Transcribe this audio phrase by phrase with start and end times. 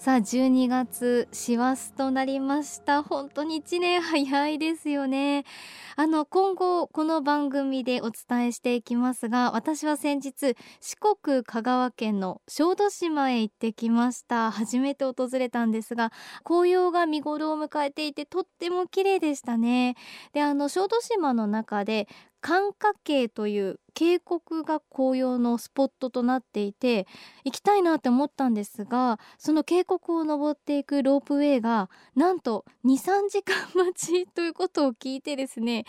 [0.00, 3.02] さあ12月師走となりました。
[3.02, 5.44] 本当に1年早いですよね。
[5.94, 14.50] あの今後この番組でお伝えしていきますが私は先日四国香川県の小豆島へ行ってきました。
[14.50, 16.12] 初めて訪れたんですが
[16.44, 19.96] 紅葉が見頃を迎えていてとっても綺麗でしたね。
[20.32, 22.08] であの小豆島の中で
[22.40, 27.06] 寒霞渓という渓谷が紅葉のスポットとなっていて
[27.44, 35.84] 行きたいなって思ったんですがその渓谷を登っていくロープウェイがなんと23時間待ちということを聞いてですね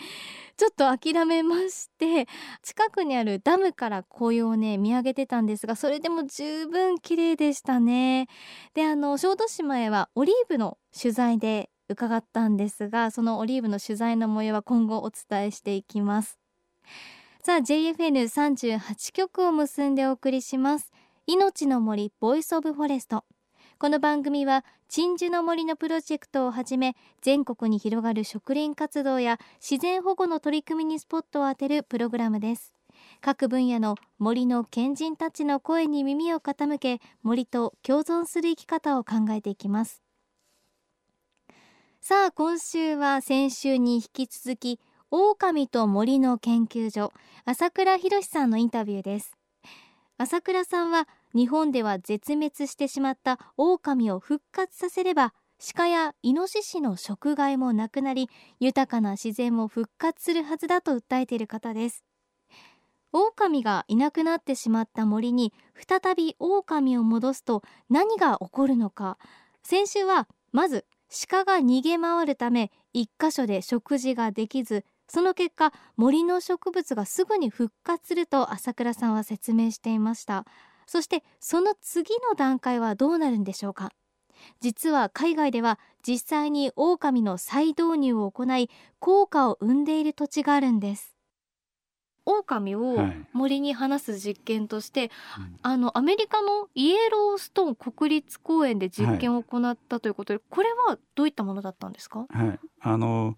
[0.56, 2.26] ちょっと諦めまして
[2.62, 8.28] 近くにあるダムから紅葉をね見上げてたんですがそれでも十分綺麗でしたね。
[8.74, 16.41] であの小豆島へはオリーブの取材で伺ったんですがそのオリーブの取材の模様は今後お伝えしていきます。
[17.42, 20.92] さあ JFN38 曲を結んでお送りします。
[21.26, 23.24] 命の森 Voice of Forest。
[23.78, 32.74] この番組は鎮守の森のプロジェクトをはじめ全国に広がる植林活動や自然保護の取り組みにスポットを当てるプログラムです。
[33.20, 40.02] 各分野の森の賢人たちの声に耳を傾け森と共存する生き方を考えていきます。
[42.00, 44.80] さあ今週は先週に引き続き
[45.14, 47.12] 狼と森の研究所
[47.44, 49.36] 朝倉博さんのインタビューです。
[50.16, 55.34] 朝倉さんは日本では絶滅してしまった狼を復活させれば
[55.74, 62.06] 鹿やイノシシの食害もなくなり豊かな自然も復活するはずだと訴えている方です。
[63.12, 69.18] 狼がいなくなってしまった森に再び狼を戻すと何が起こるのか
[69.62, 70.86] 先週はまず
[71.28, 80.46] 鹿が逃げ回るため一箇所で食事ができずその結果森の植物がすぐに復活すると朝倉さんは説明していました。
[80.86, 83.90] そしてその次の段階はどうなるんでしょうか。
[84.60, 91.11] 実は海外では実際に狼の再導入を行い効果を生んでいる土地があるんです。
[92.24, 92.98] 狼を
[93.32, 103.36] 森に放す実験として、はい、あのアメリカのイエローストーン国立公園で実験を行ったということで、はい、これはどういったものだったんですか、はい、あの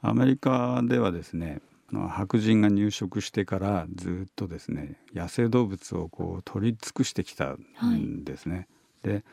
[0.00, 1.60] アメリカではですね
[2.08, 8.66] 白人が入植してからずっとですね野生動物をこう取り尽くしてきたんですね。
[9.04, 9.24] はい、で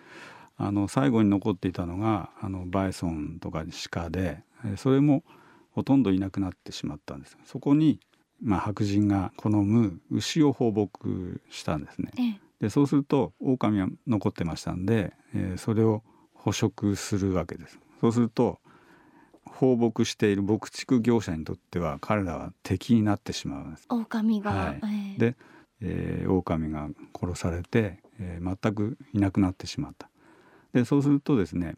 [0.57, 4.43] あの最後に残っていたのがあのバイソンとか鹿で
[4.75, 5.23] それも
[5.71, 7.37] ほとんどいなくなってしまったんです。
[7.45, 8.01] そこに
[8.41, 10.89] まあ、白人が好む牛を放牧
[11.49, 12.39] したんですね。
[12.59, 17.79] でそうすると狼は残ってましたんで、えー、それを捕食するわけです。
[18.01, 18.59] そうすると
[19.45, 23.85] 放牧している牧畜業者にとっては彼らは敵になってしまうんです。
[23.89, 25.35] 狼が、はい、えー、で、
[25.81, 26.89] えー、狼が
[27.19, 30.09] 殺されて、えー、全くいなくなってしまった。
[30.73, 31.75] でそうするとですね、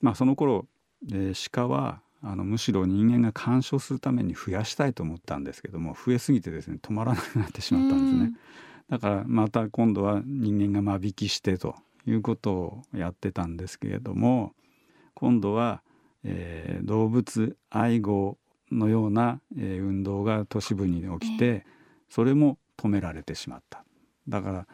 [0.00, 0.66] まあ、その頃、
[1.10, 8.38] えー、鹿はあのむしろ人間が干渉するために増やしたいと思ったんですけども増えすぎてですね止まらなくなってしまったんですね。
[8.88, 11.74] だからまた今度は人間が間引きしてと
[12.06, 14.52] いうことをやってたんですけれども
[15.14, 15.82] 今度は、
[16.24, 18.38] えー、動物愛護
[18.70, 21.64] のような、えー、運動が都市部に起きて
[22.10, 23.84] それも止められてしまった
[24.28, 24.66] だから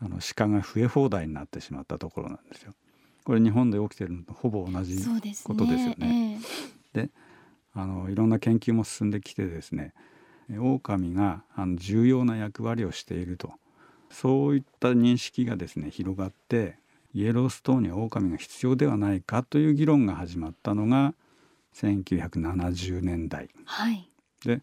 [0.00, 2.74] あの鹿が増え放題になってしまったところなんですよ。
[3.24, 4.96] これ日本で起きてるのとほぼ同じ
[5.44, 6.40] ことですよね。
[6.92, 7.10] で
[7.74, 9.94] あのいろんな研究も進んできてですね
[10.50, 13.52] 狼があの重要な役割をしていると。
[14.10, 16.76] そういった認識がですね広がって
[17.14, 21.14] イエローストーンには狼が必要ではないかという議論が始まったのが
[21.74, 24.06] 1970年代、はい、
[24.44, 24.60] で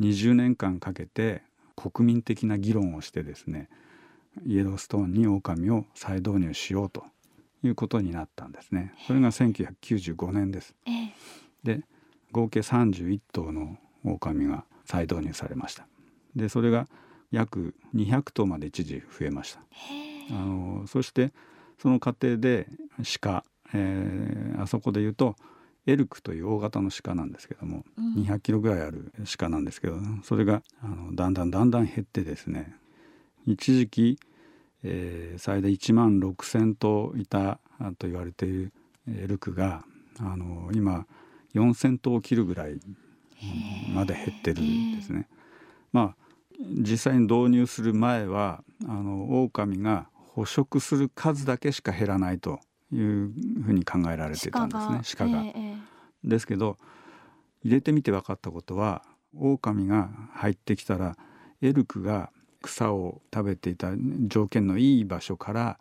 [0.00, 1.42] 20年間かけて
[1.76, 3.68] 国民的な議論をしてですね
[4.46, 7.04] イエローストーンに狼を再導入しようと
[7.62, 8.94] いうことになったんですね。
[9.06, 10.74] それが1995年です。
[10.86, 11.82] えーで
[12.32, 15.86] 合計31頭の狼が再導入されました。
[16.34, 16.88] でそれが
[17.30, 19.60] 約200頭まで一時増えました。
[20.30, 21.32] あのそして
[21.78, 22.68] その過程で
[23.20, 23.44] 鹿、
[23.74, 25.36] えー、あそこで言うと
[25.86, 32.74] エルクという大型の鹿なんですけども、うん、200キロぐらいある鹿なんですけどそれがあのだんだんだんだん減ってですね
[33.46, 34.18] 一時期、
[34.82, 37.60] えー、最大1万6,000頭いた
[37.98, 38.72] と言われている
[39.08, 39.84] エルクが
[40.20, 41.06] あの今
[41.54, 42.78] 4,000頭を切るぐらい
[43.94, 45.28] まで減ってるんですね。
[45.92, 46.16] まあ
[46.60, 52.60] 実際に導入する前はあの狼が捕食する数だけしか減らないと
[52.92, 55.42] いうふうに考えられてたんですね鹿が。
[55.42, 56.76] ええですけど
[57.62, 59.02] 入れてみて分かったことは
[59.34, 61.16] 狼が入ってきたら
[61.60, 62.30] エルクが
[62.62, 63.92] 草を食べていた
[64.26, 65.78] 条件のいい場所から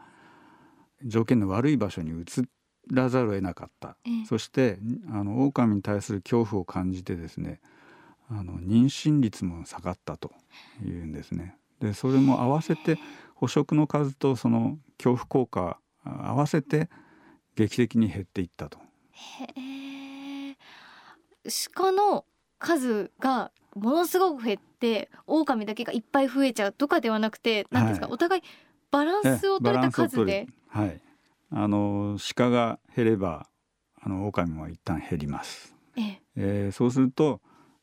[1.04, 2.44] 条件の悪い場所に移
[2.92, 4.25] らざるを得なかった、ええ。
[4.25, 4.80] そして
[5.12, 7.60] あの狼に対する恐怖を感じてですね
[8.30, 10.31] あの妊娠率も下がったと
[10.84, 11.57] いうんですね。
[11.80, 12.98] でそれも合わせて
[13.36, 16.89] 捕食の数とその恐怖効果合わせて
[17.56, 18.80] 劇的に減っていったと。
[19.12, 19.45] へ
[20.51, 20.57] え。
[21.75, 22.25] 鹿の
[22.60, 28.13] 数がものすごく減って狼だけがいっぱい増えちゃうとかではなくて何ですか、はい。
[28.13, 28.42] お互い
[28.92, 30.48] バランスを取れた数で。
[30.68, 31.01] はい
[31.51, 33.47] あの鹿が減れば
[34.01, 36.21] あの狼は一旦減ります、ええ。
[36.35, 37.41] えーそうすると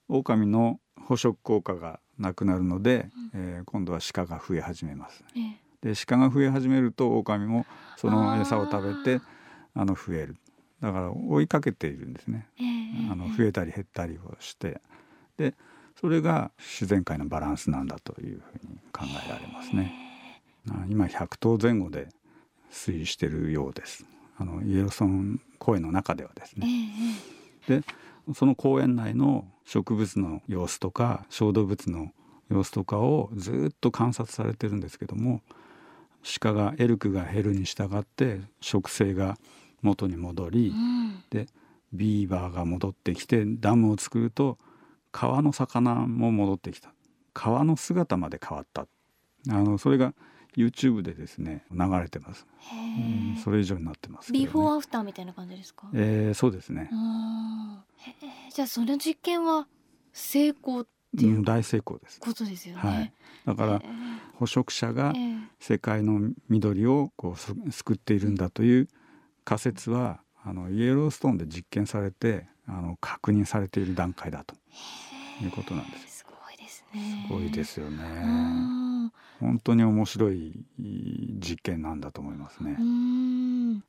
[0.09, 5.25] 狼の捕食効果がなくなるので、えー今度は鹿が増え始めます。
[5.35, 5.41] え
[5.83, 5.93] え。
[5.93, 7.67] で鹿が増え始めると狼も
[7.97, 9.21] その餌を食べて
[9.75, 10.37] あの増える。
[10.81, 12.47] だから追いかけているんですね。
[12.59, 14.81] ええあの増えたり減ったりをして。
[15.37, 15.55] で
[16.01, 19.95] それが自然界のバランスなんだというふうに考えられますね。
[20.71, 22.09] あ今100頭前後で
[22.75, 24.05] 推移しているようです。
[24.37, 26.91] あのイエローソン公園の中ではですえね。
[27.69, 27.85] えで
[28.35, 32.11] その公園内の植物の様子とか小動物の
[32.51, 35.43] 様子とかをずっと観察されてるんですけども
[36.41, 39.39] 鹿がエルクが減るに従って植生が
[39.83, 41.47] 元に戻り、うんで
[41.93, 44.59] ビーバーが戻ってきてダムを作ると
[45.13, 46.93] 川の魚も戻ってきた
[47.33, 48.89] 川の姿まで変わった
[49.49, 50.13] あのそれが
[50.57, 56.91] YouTube でですね流れてます、へうんえそれ以上になってますね、ビフォーアフターみたいな感じですか、えーそうですね。
[58.53, 59.67] じゃあその実験は
[60.13, 60.87] 成功っ
[61.17, 62.21] てう、いうん大成功です。
[62.21, 63.13] ことですよね、はい。
[63.47, 63.81] だからへ
[64.39, 68.89] 捕食者がええ世界の緑をこうす救っているんだという
[69.45, 74.55] 仮説はあのイエローストーンで実験されてあの確認されている段階だと
[75.43, 76.19] いうことなんです。
[76.19, 77.27] すごいですね。
[77.29, 78.84] すごいですよね。
[79.05, 82.83] うん本当に面白い実験なんだと思いますねう。
[82.83, 83.81] ん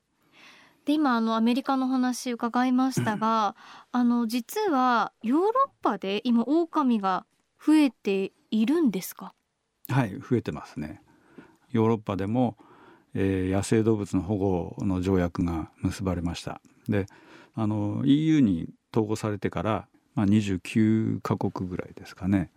[0.86, 3.56] で今あのアメリカの話伺いましたが
[3.92, 7.26] あの実はヨーロッパで今狼が
[7.64, 9.34] 増えているんですか？
[9.90, 11.02] はい、増えてますね。
[11.72, 12.58] ヨーロッパでも、
[13.14, 16.62] えー野生動物の保護の条約が結ばれました。
[16.90, 17.06] で、
[17.56, 22.52] あの EU に統合されてから、まあ、29カ国ぐらいですかね。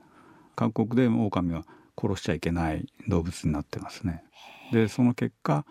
[0.57, 1.65] 各国でも狼は
[2.01, 4.23] 殺しちゃいけない動物になってますね。
[4.73, 5.65] で、その結果、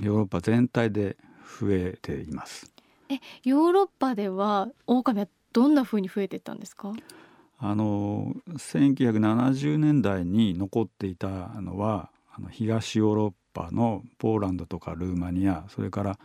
[0.00, 1.16] ヨーロッパ全体で
[1.60, 2.72] 増えています。
[3.44, 6.92] ヨーロッパでは狼はどんな風に増えていったんですか？
[7.58, 11.28] あの1970年代に残っていた
[11.60, 16.18] のはあの東ヨーロッパのポーランドとかルーマニアそれから、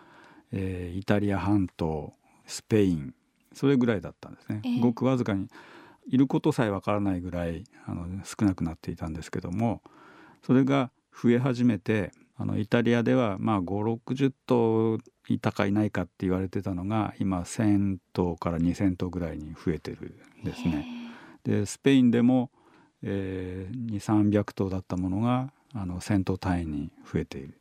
[0.52, 2.14] えーイタリア半島
[2.46, 3.14] スペイン
[3.54, 5.48] それぐらいだったんですね、ええごくわずかに
[6.12, 9.82] いることさえわからないぐらいあの少なくなっていたんですけども
[10.46, 14.98] それが増え始めてあのイタリアではまあ560頭
[15.30, 20.86] いたかいないかって言われてたのが今1,000頭から2,000頭ぐらいに増えてるんですね。
[21.44, 22.52] でスペインでも、
[23.04, 27.58] えー、2,300頭だったものがあの1,000頭単位に増えている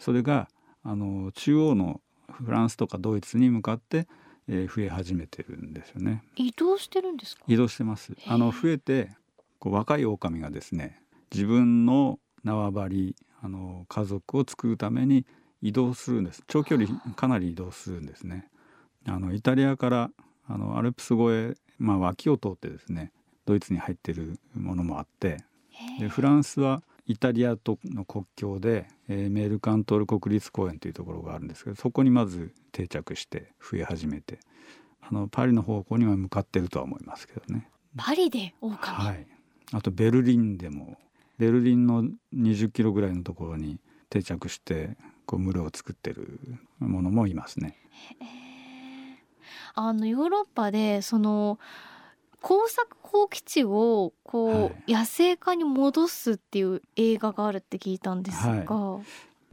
[0.00, 0.48] それが
[0.82, 2.00] あの中央の
[2.32, 4.08] フランスとかドイツに向かって、
[4.48, 6.22] えー増え始めてるんですよね。
[6.36, 7.44] 移動してるんですか？
[7.48, 8.12] 移動してます。
[8.26, 9.10] あの増えて
[9.58, 11.00] こう若い狼がですね
[11.32, 15.26] 自分の縄張りあの家族を作るために
[15.62, 16.42] 移動するんです。
[16.46, 18.48] 長距離かなり移動するんですね。
[19.06, 20.10] あのイタリアから
[20.46, 23.12] あのアルプス越え、まあ、脇を通ってですね
[23.46, 25.38] ドイツに入ってるものもあって
[26.00, 34.38] でフランスはイタリアとの国境で、えーメールカントール国立公園というところがあるんですけどそこにまず定着して増え始めて
[35.00, 37.68] あのパリの方向には向かってるとは思いますけどね。
[37.96, 39.26] パリで狼、はい、
[39.72, 40.96] あとベルリンでも
[41.38, 44.96] ベルリンの20キロぐらいのところに定着して
[45.26, 46.40] こう群れを作ってる
[46.78, 47.76] ものもいますね。
[49.74, 51.58] あのヨーロッパでその
[52.44, 54.92] 工作放棄地をこう、はい。
[54.92, 58.98] 野生化に戻すっていう映画があるって聞いたんですが、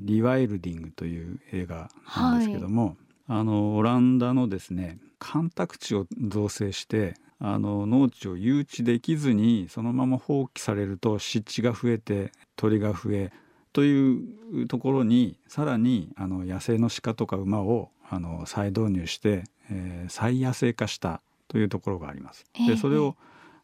[0.01, 13.31] リワイルディングという映画なんですけども、あのオランダのですね干拓地を造成してあの農地を誘致できずにそのまま放棄されると湿地が増えて鳥が増え
[13.71, 21.21] というところにさらにあの野生の鹿とか馬をあの再導入して、えー再野生化した
[21.51, 22.45] というところがあります。
[22.53, 23.17] ええでそれを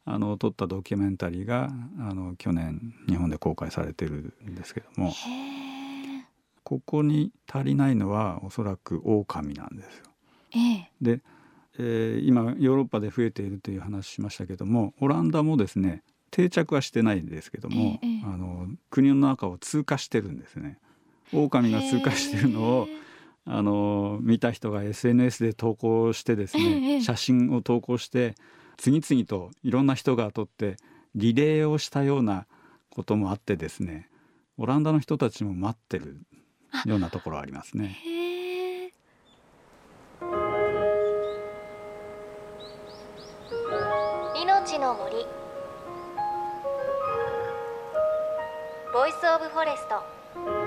[0.03, 5.13] あの撮ったドキュメンタリーがあの去年日本で公開されてるんですけども
[6.63, 10.05] ここに足りないのはおそらく狼なんですよ。
[10.55, 11.21] ええ、で、
[11.77, 20.77] えー、今ヨーロッパで増えているという話しましたけどもオランダもですね定着はしてないんですけども、ええ、あの国の中を通過してるんですね。
[21.33, 22.87] 狼が通過してるのを
[23.49, 28.35] あの見た人が SNS で投稿してですね、写真を投稿して
[28.75, 30.75] 次々といろんな人が撮って
[31.15, 32.45] リレーをしたような
[32.89, 34.09] こともあってですね
[34.57, 36.17] オランダの人たちも待ってる
[36.85, 37.97] ようなところありますね。
[44.35, 45.25] 命の森。
[48.93, 50.66] Voice of Forest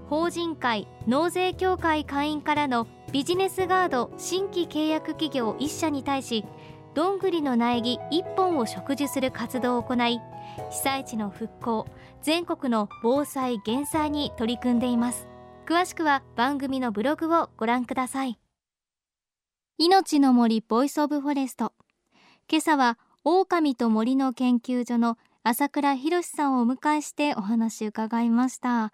[0.11, 6.43] 法人会納税協会会員からのビジネスガード新規契約企業1社に対し
[6.93, 10.19] どんぐりの苗木1本を植樹する活動を行い
[10.69, 11.87] 被災地の復興
[12.21, 15.29] 全国の防災減災に取り組んでいます。
[15.65, 18.37] 詳しくは番組のブログをご覧ください。
[19.77, 21.71] 命の森 Voice of Forest。
[22.49, 28.91] 今朝は狼と森の研究所の朝倉博さんをお迎えしてお話伺いました。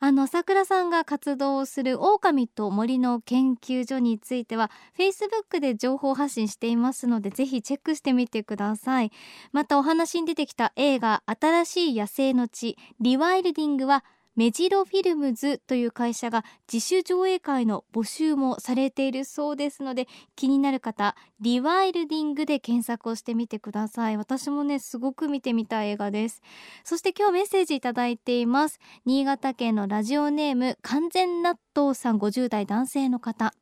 [0.00, 9.10] あの朝倉さんが活動する狼と森の研究所については Facebook で情報発信していますのでぜひチェックしてみてください。
[9.50, 14.04] またお話に出てきた映画新しい野生の地リワイルディングは
[14.38, 24.16] メジロフィルムズという会社が自主上映会の募集もされているそうですので気になる方リワイルディングで検索をしてみてください。
[24.16, 26.40] 私もねすごく見てみたい映画です。
[26.84, 28.78] そして今日メッセージいただいています。
[29.04, 33.52] 新潟県のラジオネーム完全納豆さん50代男性の方。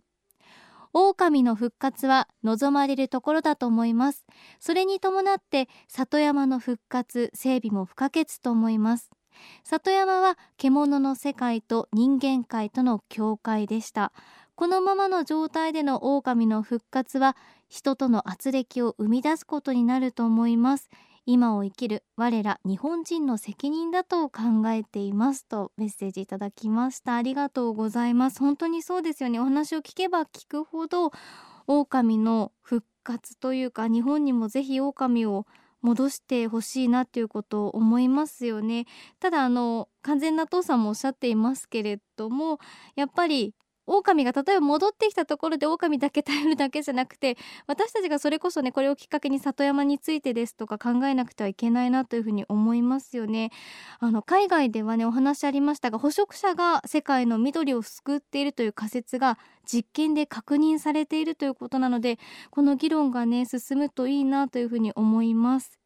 [0.93, 4.27] 狼の復活は望まれるところだと思います。
[4.61, 9.16] それに伴って里山の復活整備も不可欠と思います。
[9.65, 14.13] 里山は獣の世界と人間界との境界でした。
[14.55, 17.37] このままの状態での狼の復活は
[17.69, 20.89] 人との圧力を生み出すことになると思います。
[21.29, 27.17] 今を生きる我ら日本人の責任だと考えていますとメッセージいただきました。
[27.17, 28.39] ありがとうございます。
[28.39, 29.41] 本当にそうですよね。
[29.41, 31.11] お話を聞けば聞くほど
[31.67, 35.47] 狼の復活というか日本にもぜひ狼を
[35.87, 38.87] 戻してほしいなっていうことを思いますよね。
[39.21, 42.59] ただあの完全な父さんもおっしゃっていますけれども
[42.97, 43.55] やっぱり
[43.87, 53.51] 狼が例えば戻ってきたところで狼だけ頼るだけじゃなくて私たちがそれこそねこれをきっかけに里山についてですとか考えなくてはいけないなというふうに思いますよね。
[54.01, 62.19] あの海外ではねお話ありましたが捕食者が世界の緑を救っているという仮説が実験で確認されているということなので
[62.51, 65.86] この議論がね進むといいなというふうに思います。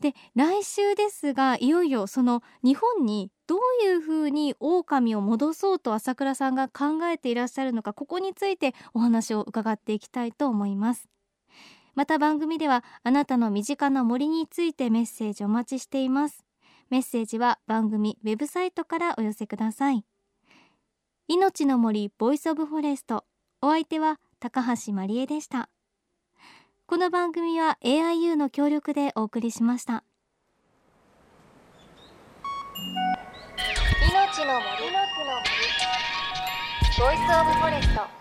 [0.00, 11.08] で来週ですがいよいよその日本にどういうふうに狼を戻そうと朝倉さんが考えていらっしゃるのかここについてお話を伺っていきたいと思います。
[11.94, 16.44] また番組ではあなたの身近な森についてメッセージお待ちしています。
[16.90, 20.04] メッセージは番組ウェブサイトからお寄せください。
[21.26, 23.24] 命の森 Voice of Forest。
[23.60, 25.68] お相手は高橋真理恵でした。
[26.90, 30.04] この番組は AIU の協力でお送りしました。
[34.10, 34.56] 命の森。
[34.56, 35.52] の木の森。
[36.98, 38.17] ボイスオブフォレスト。